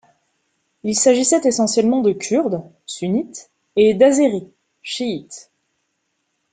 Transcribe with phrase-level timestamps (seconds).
[0.81, 4.49] Il s'agissait essentiellement de Kurdes, sunnites, et d'Azéris,
[4.81, 5.51] chiites.